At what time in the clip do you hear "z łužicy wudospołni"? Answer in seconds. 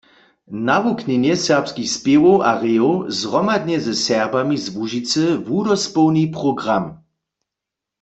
4.63-6.25